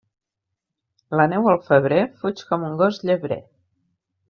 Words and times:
La 1.19 1.25
neu 1.33 1.51
al 1.51 1.59
febrer 1.67 2.01
fuig 2.23 2.43
com 2.49 2.67
un 2.71 2.81
gos 2.83 2.99
llebrer. 3.11 3.41